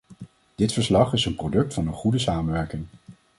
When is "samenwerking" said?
2.19-2.85